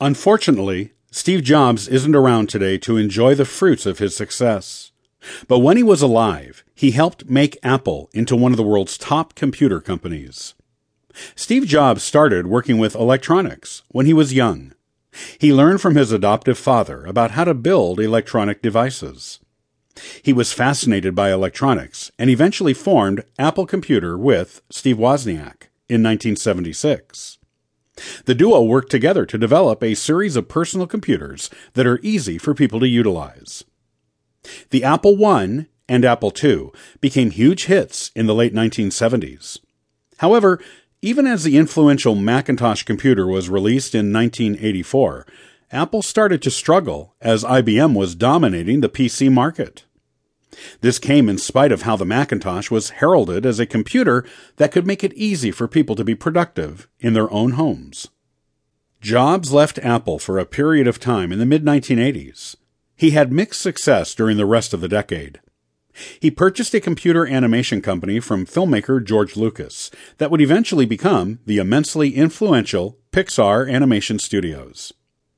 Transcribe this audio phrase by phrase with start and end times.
[0.00, 4.92] Unfortunately, Steve Jobs isn't around today to enjoy the fruits of his success.
[5.46, 9.34] But when he was alive, he helped make Apple into one of the world's top
[9.34, 10.54] computer companies.
[11.34, 14.72] Steve Jobs started working with electronics when he was young.
[15.38, 19.40] He learned from his adoptive father about how to build electronic devices.
[20.22, 27.39] He was fascinated by electronics and eventually formed Apple Computer with Steve Wozniak in 1976.
[28.24, 32.54] The duo worked together to develop a series of personal computers that are easy for
[32.54, 33.64] people to utilize.
[34.70, 39.58] The Apple I and Apple II became huge hits in the late 1970s.
[40.18, 40.60] However,
[41.02, 45.26] even as the influential Macintosh computer was released in 1984,
[45.72, 49.84] Apple started to struggle as IBM was dominating the PC market.
[50.80, 54.24] This came in spite of how the Macintosh was heralded as a computer
[54.56, 58.08] that could make it easy for people to be productive in their own homes.
[59.00, 62.56] Jobs left Apple for a period of time in the mid 1980s.
[62.96, 65.40] He had mixed success during the rest of the decade.
[66.20, 71.58] He purchased a computer animation company from filmmaker George Lucas that would eventually become the
[71.58, 74.92] immensely influential Pixar Animation Studios.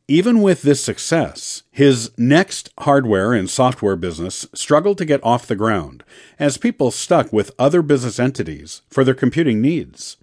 [0.08, 5.54] Even with this success, his next hardware and software business struggled to get off the
[5.54, 6.02] ground
[6.38, 10.16] as people stuck with other business entities for their computing needs.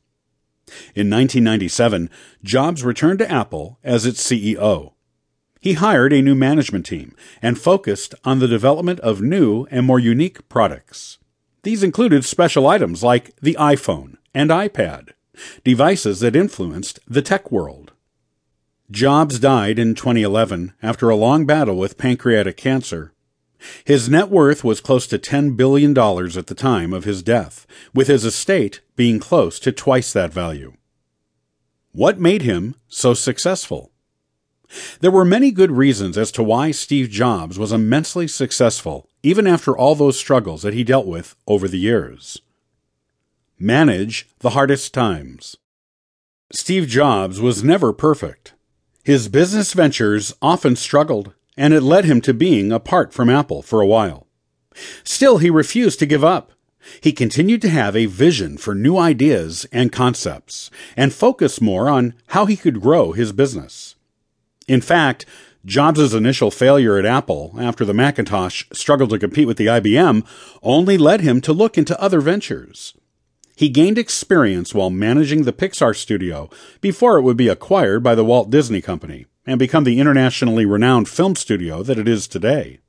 [0.94, 2.10] In 1997,
[2.44, 4.94] Jobs returned to Apple as its CEO.
[5.62, 10.00] He hired a new management team and focused on the development of new and more
[10.00, 11.18] unique products.
[11.64, 15.10] These included special items like the iPhone and iPad,
[15.64, 17.94] devices that influenced the tech world.
[18.92, 23.14] Jobs died in 2011 after a long battle with pancreatic cancer.
[23.86, 28.08] His net worth was close to $10 billion at the time of his death, with
[28.08, 30.74] his estate being close to twice that value.
[31.92, 33.92] What made him so successful?
[35.02, 39.78] There were many good reasons as to why Steve Jobs was immensely successful, even after
[39.78, 42.42] all those struggles that he dealt with over the years.
[43.60, 45.58] Manage the hardest times.
[46.52, 48.54] Steve Jobs was never perfect.
[49.10, 53.82] His business ventures often struggled, and it led him to being apart from Apple for
[53.82, 54.28] a while.
[55.04, 56.52] Still, he refused to give up.
[57.02, 62.14] He continued to have a vision for new ideas and concepts, and focus more on
[62.28, 63.96] how he could grow his business.
[64.68, 65.26] In fact,
[65.66, 70.24] Jobs' initial failure at Apple after the Macintosh struggled to compete with the IBM
[70.62, 72.94] only led him to look into other ventures.
[73.60, 76.50] He gained experience while managing the Pixar studio
[76.80, 81.10] before it would be acquired by the Walt Disney Company and become the internationally renowned
[81.10, 82.80] film studio that it is today.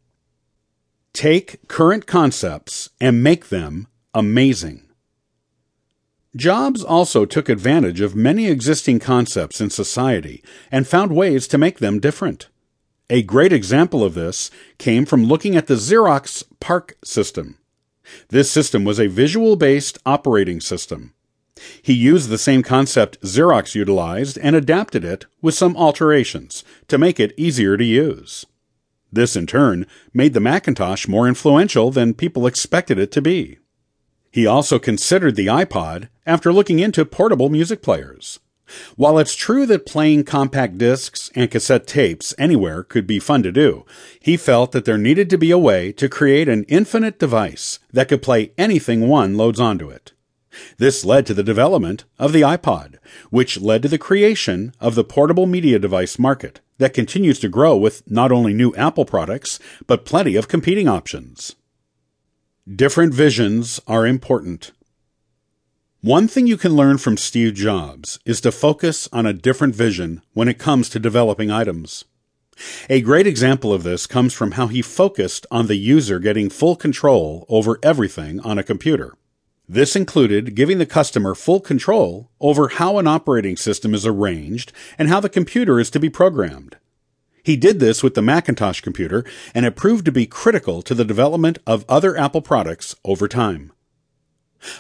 [1.12, 4.84] Take current concepts and make them amazing.
[6.36, 11.80] Jobs also took advantage of many existing concepts in society and found ways to make
[11.80, 12.48] them different.
[13.10, 17.56] A great example of this came from looking at the Xerox PARC system.
[18.28, 21.14] This system was a visual based operating system.
[21.82, 27.20] He used the same concept Xerox utilized and adapted it with some alterations to make
[27.20, 28.46] it easier to use.
[29.12, 33.58] This, in turn, made the Macintosh more influential than people expected it to be.
[34.30, 38.38] He also considered the iPod after looking into portable music players.
[38.96, 43.52] While it's true that playing compact discs and cassette tapes anywhere could be fun to
[43.52, 43.84] do,
[44.20, 48.08] he felt that there needed to be a way to create an infinite device that
[48.08, 50.12] could play anything one loads onto it.
[50.78, 52.96] This led to the development of the iPod,
[53.30, 57.76] which led to the creation of the portable media device market that continues to grow
[57.76, 61.54] with not only new Apple products, but plenty of competing options.
[62.68, 64.72] Different visions are important.
[66.02, 70.22] One thing you can learn from Steve Jobs is to focus on a different vision
[70.32, 72.06] when it comes to developing items.
[72.88, 76.74] A great example of this comes from how he focused on the user getting full
[76.74, 79.12] control over everything on a computer.
[79.68, 85.10] This included giving the customer full control over how an operating system is arranged and
[85.10, 86.76] how the computer is to be programmed.
[87.42, 89.22] He did this with the Macintosh computer,
[89.54, 93.72] and it proved to be critical to the development of other Apple products over time.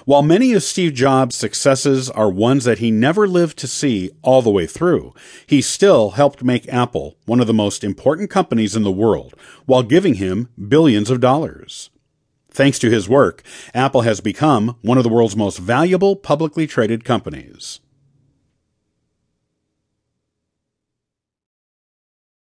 [0.04, 4.42] While many of Steve Jobs' successes are ones that he never lived to see all
[4.42, 5.14] the way through,
[5.46, 9.34] he still helped make Apple one of the most important companies in the world
[9.66, 11.90] while giving him billions of dollars.
[12.50, 13.42] Thanks to his work,
[13.74, 17.80] Apple has become one of the world's most valuable publicly traded companies.